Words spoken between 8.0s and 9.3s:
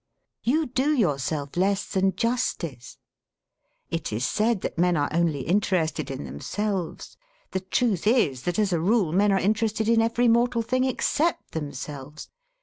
is that, as a rule,